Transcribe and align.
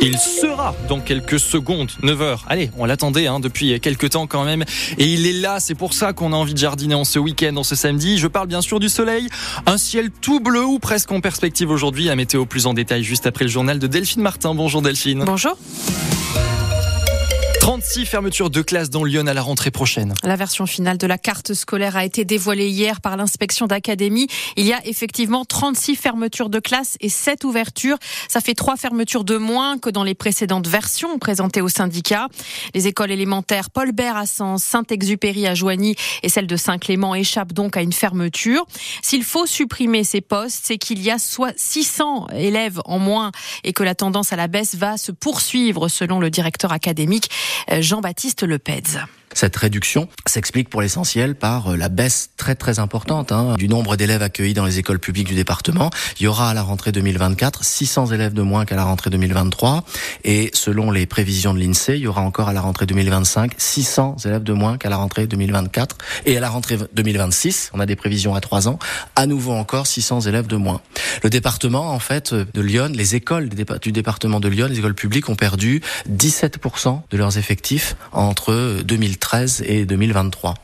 Il 0.00 0.16
sera 0.16 0.76
dans 0.88 1.00
quelques 1.00 1.40
secondes, 1.40 1.90
9h. 2.02 2.40
Allez, 2.46 2.70
on 2.78 2.84
l'attendait 2.84 3.26
hein, 3.26 3.40
depuis 3.40 3.80
quelques 3.80 4.10
temps 4.10 4.28
quand 4.28 4.44
même. 4.44 4.64
Et 4.96 5.06
il 5.06 5.26
est 5.26 5.32
là, 5.32 5.58
c'est 5.58 5.74
pour 5.74 5.92
ça 5.92 6.12
qu'on 6.12 6.32
a 6.32 6.36
envie 6.36 6.54
de 6.54 6.58
jardiner 6.58 6.94
en 6.94 7.04
ce 7.04 7.18
week-end, 7.18 7.56
en 7.56 7.64
ce 7.64 7.74
samedi. 7.74 8.16
Je 8.18 8.28
parle 8.28 8.46
bien 8.46 8.60
sûr 8.60 8.78
du 8.78 8.88
soleil. 8.88 9.28
Un 9.66 9.76
ciel 9.76 10.10
tout 10.10 10.38
bleu 10.40 10.64
ou 10.64 10.78
presque 10.78 11.10
en 11.10 11.20
perspective 11.20 11.70
aujourd'hui. 11.70 12.04
La 12.04 12.16
météo 12.16 12.46
plus 12.46 12.66
en 12.66 12.74
détail 12.74 13.02
juste 13.02 13.26
après 13.26 13.44
le 13.44 13.50
journal 13.50 13.78
de 13.80 13.86
Delphine 13.86 14.22
Martin. 14.22 14.54
Bonjour 14.54 14.82
Delphine. 14.82 15.24
Bonjour. 15.24 15.58
36 17.68 18.06
fermetures 18.06 18.48
de 18.48 18.62
classes 18.62 18.88
dans 18.88 19.04
Lyon 19.04 19.26
à 19.26 19.34
la 19.34 19.42
rentrée 19.42 19.70
prochaine. 19.70 20.14
La 20.22 20.36
version 20.36 20.64
finale 20.64 20.96
de 20.96 21.06
la 21.06 21.18
carte 21.18 21.52
scolaire 21.52 21.98
a 21.98 22.04
été 22.06 22.24
dévoilée 22.24 22.70
hier 22.70 23.02
par 23.02 23.18
l'inspection 23.18 23.66
d'académie. 23.66 24.26
Il 24.56 24.64
y 24.64 24.72
a 24.72 24.80
effectivement 24.86 25.44
36 25.44 25.94
fermetures 25.94 26.48
de 26.48 26.60
classes 26.60 26.96
et 27.02 27.10
7 27.10 27.44
ouvertures. 27.44 27.98
Ça 28.26 28.40
fait 28.40 28.54
3 28.54 28.78
fermetures 28.78 29.22
de 29.22 29.36
moins 29.36 29.76
que 29.76 29.90
dans 29.90 30.02
les 30.02 30.14
précédentes 30.14 30.66
versions 30.66 31.18
présentées 31.18 31.60
au 31.60 31.68
syndicat. 31.68 32.28
Les 32.72 32.86
écoles 32.86 33.10
élémentaires 33.10 33.68
Paul 33.68 33.92
Bert 33.92 34.16
à 34.16 34.24
Sens, 34.24 34.64
Saint-Exupéry 34.64 35.46
à 35.46 35.54
Joigny 35.54 35.94
et 36.22 36.30
celle 36.30 36.46
de 36.46 36.56
Saint-Clément 36.56 37.14
échappent 37.14 37.52
donc 37.52 37.76
à 37.76 37.82
une 37.82 37.92
fermeture. 37.92 38.64
S'il 39.02 39.24
faut 39.24 39.44
supprimer 39.44 40.04
ces 40.04 40.22
postes, 40.22 40.60
c'est 40.62 40.78
qu'il 40.78 41.02
y 41.02 41.10
a 41.10 41.18
soit 41.18 41.52
600 41.58 42.28
élèves 42.34 42.80
en 42.86 42.98
moins 42.98 43.30
et 43.62 43.74
que 43.74 43.82
la 43.82 43.94
tendance 43.94 44.32
à 44.32 44.36
la 44.36 44.48
baisse 44.48 44.74
va 44.74 44.96
se 44.96 45.12
poursuivre 45.12 45.88
selon 45.88 46.18
le 46.18 46.30
directeur 46.30 46.72
académique. 46.72 47.28
Jean-Baptiste 47.80 48.42
Lepez. 48.44 48.98
Cette 49.34 49.56
réduction 49.56 50.08
s'explique 50.26 50.68
pour 50.68 50.82
l'essentiel 50.82 51.34
par 51.34 51.68
euh, 51.68 51.76
la 51.76 51.88
baisse 51.88 52.30
très 52.36 52.54
très 52.54 52.78
importante 52.78 53.32
hein, 53.32 53.54
du 53.56 53.68
nombre 53.68 53.96
d'élèves 53.96 54.22
accueillis 54.22 54.54
dans 54.54 54.64
les 54.64 54.78
écoles 54.78 54.98
publiques 54.98 55.28
du 55.28 55.34
département. 55.34 55.90
Il 56.18 56.24
y 56.24 56.26
aura 56.26 56.50
à 56.50 56.54
la 56.54 56.62
rentrée 56.62 56.92
2024 56.92 57.64
600 57.64 58.06
élèves 58.12 58.32
de 58.32 58.42
moins 58.42 58.64
qu'à 58.64 58.76
la 58.76 58.84
rentrée 58.84 59.10
2023 59.10 59.84
et 60.24 60.50
selon 60.54 60.90
les 60.90 61.06
prévisions 61.06 61.54
de 61.54 61.60
l'INSEE, 61.60 61.96
il 61.96 62.02
y 62.02 62.06
aura 62.06 62.22
encore 62.22 62.48
à 62.48 62.52
la 62.52 62.60
rentrée 62.60 62.86
2025 62.86 63.52
600 63.56 64.16
élèves 64.24 64.42
de 64.42 64.52
moins 64.52 64.78
qu'à 64.78 64.88
la 64.88 64.96
rentrée 64.96 65.26
2024 65.26 65.96
et 66.26 66.36
à 66.36 66.40
la 66.40 66.48
rentrée 66.48 66.78
2026, 66.94 67.70
on 67.74 67.80
a 67.80 67.86
des 67.86 67.96
prévisions 67.96 68.34
à 68.34 68.40
trois 68.40 68.68
ans, 68.68 68.78
à 69.14 69.26
nouveau 69.26 69.52
encore 69.52 69.86
600 69.86 70.22
élèves 70.22 70.46
de 70.46 70.56
moins. 70.56 70.80
Le 71.22 71.30
département 71.30 71.92
en 71.92 71.98
fait 71.98 72.34
de 72.34 72.60
Lyon, 72.60 72.92
les 72.94 73.14
écoles 73.14 73.48
du 73.48 73.92
département 73.92 74.40
de 74.40 74.48
Lyon, 74.48 74.68
les 74.68 74.78
écoles 74.78 74.94
publiques 74.94 75.28
ont 75.28 75.36
perdu 75.36 75.82
17% 76.10 77.02
de 77.10 77.16
leurs 77.16 77.38
effectifs 77.38 77.96
entre 78.12 78.78
2013 78.84 79.17
2013 79.18 79.62
et 79.66 79.84
2023. 79.86 80.54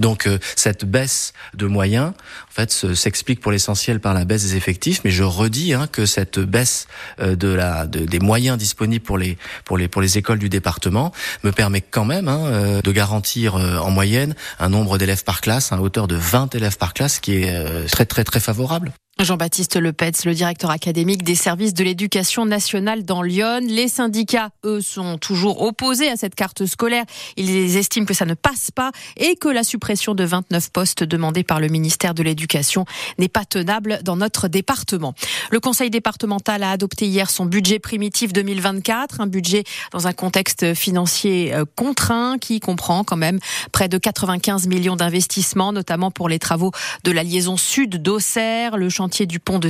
Donc 0.00 0.26
euh, 0.26 0.38
cette 0.56 0.84
baisse 0.84 1.32
de 1.54 1.66
moyens, 1.66 2.08
en 2.08 2.52
fait, 2.52 2.72
s'explique 2.72 3.38
pour 3.38 3.52
l'essentiel 3.52 4.00
par 4.00 4.14
la 4.14 4.24
baisse 4.24 4.42
des 4.42 4.56
effectifs. 4.56 5.00
Mais 5.04 5.12
je 5.12 5.22
redis 5.22 5.74
hein, 5.74 5.86
que 5.86 6.06
cette 6.06 6.40
baisse 6.40 6.88
euh, 7.20 7.36
de 7.36 7.48
la 7.48 7.86
des 7.86 8.18
moyens 8.18 8.58
disponibles 8.58 9.04
pour 9.04 9.16
les 9.16 9.38
pour 9.64 9.78
les 9.78 9.86
pour 9.86 10.02
les 10.02 10.18
écoles 10.18 10.40
du 10.40 10.48
département 10.48 11.12
me 11.44 11.52
permet 11.52 11.82
quand 11.82 12.04
même 12.04 12.26
hein, 12.26 12.46
euh, 12.46 12.82
de 12.82 12.92
garantir 12.92 13.54
en 13.54 13.90
moyenne 13.90 14.34
un 14.58 14.70
nombre 14.70 14.98
d'élèves 14.98 15.22
par 15.22 15.40
classe 15.40 15.72
à 15.72 15.80
hauteur 15.80 16.08
de 16.08 16.16
20 16.16 16.56
élèves 16.56 16.78
par 16.78 16.92
classe, 16.92 17.20
qui 17.20 17.34
est 17.34 17.86
très 17.88 18.06
très 18.06 18.24
très 18.24 18.40
favorable. 18.40 18.92
Jean-Baptiste 19.18 19.76
Lepetz, 19.76 20.26
le 20.26 20.34
directeur 20.34 20.70
académique 20.70 21.24
des 21.24 21.34
services 21.34 21.72
de 21.72 21.82
l'éducation 21.82 22.44
nationale 22.44 23.02
dans 23.02 23.22
Lyon. 23.22 23.60
Les 23.66 23.88
syndicats, 23.88 24.50
eux, 24.62 24.82
sont 24.82 25.16
toujours 25.16 25.62
opposés 25.62 26.10
à 26.10 26.16
cette 26.16 26.34
carte 26.34 26.66
scolaire. 26.66 27.04
Ils 27.38 27.78
estiment 27.78 28.04
que 28.04 28.12
ça 28.12 28.26
ne 28.26 28.34
passe 28.34 28.70
pas 28.70 28.90
et 29.16 29.36
que 29.36 29.48
la 29.48 29.64
suppression 29.64 30.14
de 30.14 30.22
29 30.22 30.70
postes 30.70 31.02
demandés 31.02 31.44
par 31.44 31.60
le 31.60 31.68
ministère 31.68 32.12
de 32.12 32.22
l'Éducation 32.22 32.84
n'est 33.18 33.30
pas 33.30 33.46
tenable 33.46 34.00
dans 34.02 34.16
notre 34.16 34.48
département. 34.48 35.14
Le 35.50 35.60
conseil 35.60 35.88
départemental 35.88 36.62
a 36.62 36.70
adopté 36.70 37.06
hier 37.06 37.30
son 37.30 37.46
budget 37.46 37.78
primitif 37.78 38.34
2024, 38.34 39.22
un 39.22 39.26
budget 39.26 39.64
dans 39.92 40.06
un 40.06 40.12
contexte 40.12 40.74
financier 40.74 41.54
euh, 41.54 41.64
contraint 41.74 42.36
qui 42.38 42.60
comprend 42.60 43.02
quand 43.02 43.16
même 43.16 43.38
près 43.72 43.88
de 43.88 43.96
95 43.96 44.66
millions 44.66 44.96
d'investissements, 44.96 45.72
notamment 45.72 46.10
pour 46.10 46.28
les 46.28 46.38
travaux 46.38 46.70
de 47.04 47.12
la 47.12 47.22
liaison 47.22 47.56
sud 47.56 48.02
d'Auxerre, 48.02 48.76
le 48.76 48.90
du 49.06 49.38
pont 49.38 49.58
de 49.58 49.68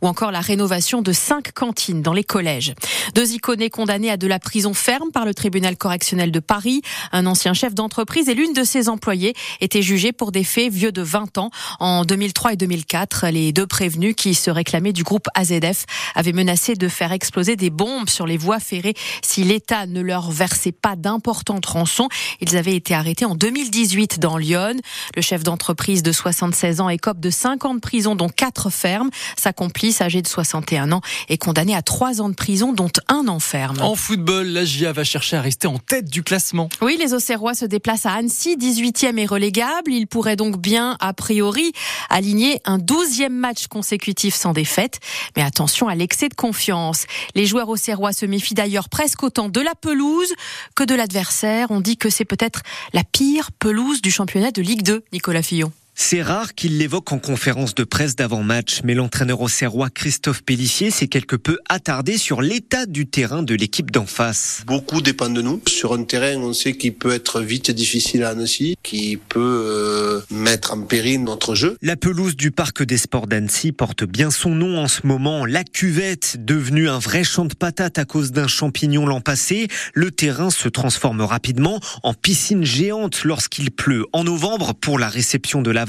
ou 0.00 0.08
encore 0.08 0.30
la 0.30 0.40
rénovation 0.40 1.02
de 1.02 1.12
cinq 1.12 1.52
cantines 1.52 2.02
dans 2.02 2.12
les 2.12 2.24
collèges. 2.24 2.74
Deux 3.14 3.32
icônes 3.32 3.68
condamnés 3.70 4.10
à 4.10 4.16
de 4.16 4.26
la 4.26 4.38
prison 4.38 4.72
ferme 4.74 5.10
par 5.10 5.24
le 5.24 5.34
tribunal 5.34 5.76
correctionnel 5.76 6.30
de 6.30 6.40
Paris. 6.40 6.82
Un 7.12 7.26
ancien 7.26 7.54
chef 7.54 7.74
d'entreprise 7.74 8.28
et 8.28 8.34
l'une 8.34 8.52
de 8.52 8.64
ses 8.64 8.88
employées 8.88 9.34
étaient 9.60 9.82
jugés 9.82 10.12
pour 10.12 10.32
des 10.32 10.44
faits 10.44 10.72
vieux 10.72 10.92
de 10.92 11.02
20 11.02 11.38
ans. 11.38 11.50
En 11.80 12.04
2003 12.04 12.54
et 12.54 12.56
2004, 12.56 13.28
les 13.28 13.52
deux 13.52 13.66
prévenus 13.66 14.14
qui 14.16 14.34
se 14.34 14.50
réclamaient 14.50 14.92
du 14.92 15.02
groupe 15.02 15.26
AZF 15.34 15.84
avaient 16.14 16.32
menacé 16.32 16.74
de 16.74 16.88
faire 16.88 17.12
exploser 17.12 17.56
des 17.56 17.70
bombes 17.70 18.08
sur 18.08 18.26
les 18.26 18.36
voies 18.36 18.60
ferrées 18.60 18.94
si 19.22 19.42
l'État 19.42 19.86
ne 19.86 20.00
leur 20.00 20.30
versait 20.30 20.72
pas 20.72 20.96
d'importantes 20.96 21.66
rançons. 21.66 22.08
Ils 22.40 22.56
avaient 22.56 22.76
été 22.76 22.94
arrêtés 22.94 23.24
en 23.24 23.34
2018 23.34 24.18
dans 24.18 24.36
Lyon. 24.36 24.76
Le 25.14 25.22
chef 25.22 25.42
d'entreprise 25.42 26.02
de 26.02 26.12
76 26.12 26.80
ans 26.80 26.88
écope 26.88 27.20
de 27.20 27.30
5 27.30 27.64
ans 27.64 27.74
de 27.74 27.80
prison, 27.80 28.14
dont 28.14 28.28
4 28.28 28.45
quatre 28.46 28.70
fermes. 28.70 29.10
Sa 29.36 29.52
complice, 29.52 30.00
âgée 30.00 30.22
de 30.22 30.28
61 30.28 30.92
ans, 30.92 31.00
est 31.28 31.36
condamnée 31.36 31.74
à 31.74 31.82
trois 31.82 32.20
ans 32.20 32.28
de 32.28 32.34
prison, 32.34 32.72
dont 32.72 32.90
un 33.08 33.26
an 33.26 33.40
ferme. 33.40 33.78
En 33.80 33.96
football, 33.96 34.46
la 34.46 34.64
GIA 34.64 34.92
va 34.92 35.02
chercher 35.02 35.36
à 35.36 35.40
rester 35.40 35.66
en 35.66 35.78
tête 35.78 36.08
du 36.08 36.22
classement. 36.22 36.68
Oui, 36.80 36.96
les 36.96 37.12
Auxerrois 37.12 37.54
se 37.54 37.64
déplacent 37.64 38.06
à 38.06 38.12
Annecy, 38.12 38.56
18e 38.56 39.18
et 39.18 39.26
relégable. 39.26 39.90
Ils 39.90 40.06
pourraient 40.06 40.36
donc 40.36 40.58
bien, 40.58 40.96
a 41.00 41.12
priori, 41.12 41.72
aligner 42.08 42.60
un 42.64 42.78
12e 42.78 43.30
match 43.30 43.66
consécutif 43.66 44.36
sans 44.36 44.52
défaite. 44.52 45.00
Mais 45.36 45.42
attention 45.42 45.88
à 45.88 45.96
l'excès 45.96 46.28
de 46.28 46.34
confiance. 46.34 47.06
Les 47.34 47.46
joueurs 47.46 47.68
auxerrois 47.68 48.12
se 48.12 48.26
méfient 48.26 48.54
d'ailleurs 48.54 48.88
presque 48.88 49.24
autant 49.24 49.48
de 49.48 49.60
la 49.60 49.74
pelouse 49.74 50.32
que 50.76 50.84
de 50.84 50.94
l'adversaire. 50.94 51.66
On 51.70 51.80
dit 51.80 51.96
que 51.96 52.10
c'est 52.10 52.24
peut-être 52.24 52.60
la 52.92 53.02
pire 53.02 53.50
pelouse 53.50 54.02
du 54.02 54.12
championnat 54.12 54.52
de 54.52 54.62
Ligue 54.62 54.82
2, 54.82 55.02
Nicolas 55.12 55.42
Fillon. 55.42 55.72
C'est 55.98 56.20
rare 56.20 56.54
qu'il 56.54 56.76
l'évoque 56.76 57.10
en 57.12 57.18
conférence 57.18 57.74
de 57.74 57.82
presse 57.82 58.16
d'avant-match, 58.16 58.80
mais 58.84 58.92
l'entraîneur 58.92 59.40
au 59.40 59.48
Serrois 59.48 59.88
Christophe 59.88 60.42
Pellissier 60.42 60.90
s'est 60.90 61.08
quelque 61.08 61.36
peu 61.36 61.58
attardé 61.70 62.18
sur 62.18 62.42
l'état 62.42 62.84
du 62.84 63.06
terrain 63.06 63.42
de 63.42 63.54
l'équipe 63.54 63.90
d'en 63.90 64.04
face. 64.04 64.62
Beaucoup 64.66 65.00
dépend 65.00 65.30
de 65.30 65.40
nous. 65.40 65.62
Sur 65.66 65.94
un 65.94 66.04
terrain, 66.04 66.36
on 66.36 66.52
sait 66.52 66.74
qu'il 66.74 66.92
peut 66.92 67.12
être 67.12 67.40
vite 67.40 67.70
difficile 67.70 68.24
à 68.24 68.30
Annecy, 68.30 68.76
qui 68.82 69.16
peut 69.16 69.40
euh, 69.40 70.20
mettre 70.30 70.74
en 70.74 70.82
péril 70.82 71.24
notre 71.24 71.54
jeu. 71.54 71.78
La 71.80 71.96
pelouse 71.96 72.36
du 72.36 72.50
parc 72.50 72.82
des 72.82 72.98
sports 72.98 73.26
d'Annecy 73.26 73.72
porte 73.72 74.04
bien 74.04 74.30
son 74.30 74.50
nom 74.50 74.78
en 74.78 74.88
ce 74.88 75.06
moment. 75.06 75.46
La 75.46 75.64
cuvette, 75.64 76.36
devenue 76.44 76.90
un 76.90 76.98
vrai 76.98 77.24
champ 77.24 77.46
de 77.46 77.54
patates 77.54 77.98
à 77.98 78.04
cause 78.04 78.32
d'un 78.32 78.48
champignon 78.48 79.06
l'an 79.06 79.22
passé, 79.22 79.68
le 79.94 80.10
terrain 80.10 80.50
se 80.50 80.68
transforme 80.68 81.22
rapidement 81.22 81.80
en 82.02 82.12
piscine 82.12 82.66
géante 82.66 83.24
lorsqu'il 83.24 83.70
pleut. 83.70 84.04
En 84.12 84.24
novembre, 84.24 84.74
pour 84.74 84.98
la 84.98 85.08
réception 85.08 85.62
de 85.62 85.70
la 85.70 85.85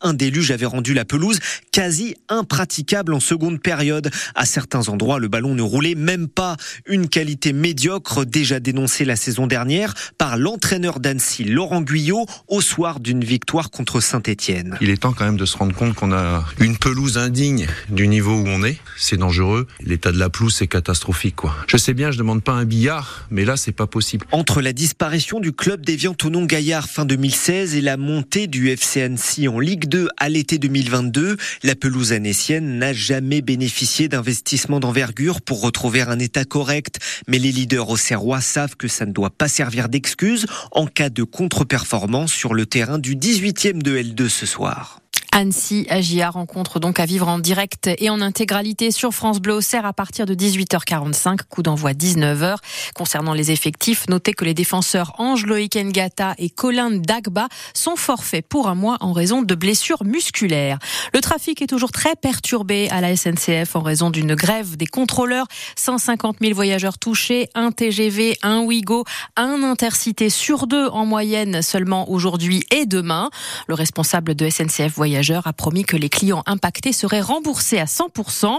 un 0.00 0.14
déluge 0.14 0.50
avait 0.50 0.66
rendu 0.66 0.94
la 0.94 1.04
pelouse 1.04 1.38
quasi 1.72 2.14
impraticable 2.28 3.12
en 3.12 3.20
seconde 3.20 3.60
période. 3.60 4.10
À 4.34 4.46
certains 4.46 4.88
endroits, 4.88 5.18
le 5.18 5.28
ballon 5.28 5.54
ne 5.54 5.62
roulait 5.62 5.94
même 5.94 6.28
pas. 6.28 6.56
Une 6.86 7.08
qualité 7.08 7.52
médiocre 7.52 8.24
déjà 8.24 8.60
dénoncée 8.60 9.04
la 9.04 9.16
saison 9.16 9.46
dernière 9.46 9.94
par 10.18 10.36
l'entraîneur 10.36 11.00
d'Annecy, 11.00 11.44
Laurent 11.44 11.82
Guyot, 11.82 12.26
au 12.48 12.60
soir 12.60 13.00
d'une 13.00 13.24
victoire 13.24 13.70
contre 13.70 14.00
Saint-Etienne. 14.00 14.76
Il 14.80 14.90
est 14.90 14.98
temps 14.98 15.12
quand 15.12 15.24
même 15.24 15.36
de 15.36 15.46
se 15.46 15.56
rendre 15.56 15.74
compte 15.74 15.94
qu'on 15.94 16.12
a 16.12 16.44
une 16.60 16.76
pelouse 16.76 17.18
indigne 17.18 17.66
du 17.88 18.06
niveau 18.06 18.34
où 18.34 18.46
on 18.46 18.62
est. 18.64 18.78
C'est 18.96 19.16
dangereux. 19.16 19.66
L'état 19.80 20.12
de 20.12 20.18
la 20.18 20.30
pelouse, 20.30 20.54
c'est 20.54 20.68
catastrophique, 20.68 21.36
quoi. 21.36 21.56
Je 21.66 21.76
sais 21.76 21.94
bien, 21.94 22.10
je 22.10 22.18
demande 22.18 22.42
pas 22.42 22.52
un 22.52 22.64
billard, 22.64 23.26
mais 23.30 23.44
là, 23.44 23.56
c'est 23.56 23.72
pas 23.72 23.86
possible. 23.86 24.26
Entre 24.32 24.62
la 24.62 24.72
disparition 24.72 25.40
du 25.40 25.52
club 25.52 25.84
des 25.84 25.96
Tonon 26.12 26.44
Gaillard 26.44 26.88
fin 26.88 27.06
2016 27.06 27.74
et 27.76 27.80
la 27.80 27.96
montée 27.96 28.46
du 28.46 28.68
FC 28.68 29.00
Annecy 29.00 29.33
en 29.48 29.58
Ligue 29.58 29.86
2 29.86 30.08
à 30.16 30.28
l'été 30.28 30.58
2022, 30.58 31.36
la 31.62 31.74
pelouse 31.74 32.12
annécienne 32.12 32.78
n'a 32.78 32.92
jamais 32.92 33.42
bénéficié 33.42 34.08
d'investissements 34.08 34.80
d'envergure 34.80 35.42
pour 35.42 35.60
retrouver 35.60 36.02
un 36.02 36.18
état 36.18 36.44
correct. 36.44 36.98
Mais 37.26 37.38
les 37.38 37.52
leaders 37.52 37.88
au 37.88 37.96
Serrois 37.96 38.40
savent 38.40 38.76
que 38.76 38.88
ça 38.88 39.06
ne 39.06 39.12
doit 39.12 39.30
pas 39.30 39.48
servir 39.48 39.88
d'excuse 39.88 40.46
en 40.70 40.86
cas 40.86 41.10
de 41.10 41.24
contre-performance 41.24 42.32
sur 42.32 42.54
le 42.54 42.66
terrain 42.66 42.98
du 42.98 43.16
18e 43.16 43.82
de 43.82 43.98
L2 43.98 44.28
ce 44.28 44.46
soir. 44.46 45.03
Annecy 45.36 45.84
AGIA 45.90 46.30
rencontre 46.30 46.78
donc 46.78 47.00
à 47.00 47.06
vivre 47.06 47.26
en 47.26 47.40
direct 47.40 47.90
et 47.98 48.08
en 48.08 48.20
intégralité 48.20 48.92
sur 48.92 49.12
France 49.12 49.40
Bleu 49.40 49.54
Auxerre 49.54 49.84
à 49.84 49.92
partir 49.92 50.26
de 50.26 50.34
18h45, 50.36 51.40
coup 51.48 51.64
d'envoi 51.64 51.90
19h. 51.90 52.58
Concernant 52.94 53.32
les 53.32 53.50
effectifs, 53.50 54.08
notez 54.08 54.32
que 54.32 54.44
les 54.44 54.54
défenseurs 54.54 55.14
Ange 55.18 55.44
Loïc 55.44 55.74
Ngata 55.74 56.34
et 56.38 56.50
Colin 56.50 56.92
Dagba 56.92 57.48
sont 57.74 57.96
forfaits 57.96 58.46
pour 58.46 58.68
un 58.68 58.76
mois 58.76 58.96
en 59.00 59.10
raison 59.12 59.42
de 59.42 59.56
blessures 59.56 60.04
musculaires. 60.04 60.78
Le 61.12 61.20
trafic 61.20 61.60
est 61.62 61.66
toujours 61.66 61.90
très 61.90 62.14
perturbé 62.14 62.88
à 62.90 63.00
la 63.00 63.16
SNCF 63.16 63.74
en 63.74 63.80
raison 63.80 64.10
d'une 64.10 64.36
grève 64.36 64.76
des 64.76 64.86
contrôleurs. 64.86 65.48
150 65.74 66.36
000 66.42 66.54
voyageurs 66.54 66.96
touchés, 66.96 67.48
un 67.56 67.72
TGV, 67.72 68.38
un 68.42 68.60
Ouigo, 68.60 69.02
un 69.34 69.64
intercité 69.64 70.30
sur 70.30 70.68
deux 70.68 70.86
en 70.86 71.04
moyenne 71.06 71.60
seulement 71.60 72.08
aujourd'hui 72.08 72.64
et 72.70 72.86
demain. 72.86 73.30
Le 73.66 73.74
responsable 73.74 74.36
de 74.36 74.48
SNCF 74.48 74.94
Voyageurs 74.94 75.23
voyageurs 75.24 75.46
a 75.46 75.52
promis 75.52 75.84
que 75.84 75.96
les 75.96 76.08
clients 76.08 76.42
impactés 76.46 76.92
seraient 76.92 77.20
remboursés 77.20 77.78
à 77.78 77.86
100%. 77.86 78.58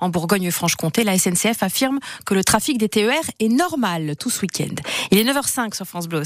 En 0.00 0.08
Bourgogne-Franche-Comté, 0.08 1.02
la 1.02 1.18
SNCF 1.18 1.62
affirme 1.62 1.98
que 2.24 2.34
le 2.34 2.44
trafic 2.44 2.78
des 2.78 2.88
TER 2.88 3.20
est 3.40 3.48
normal 3.48 4.14
tout 4.16 4.30
ce 4.30 4.42
week-end. 4.42 4.74
Il 5.10 5.18
est 5.18 5.24
9h05 5.24 5.74
sur 5.74 5.86
France 5.86 6.06
Bleu 6.06 6.24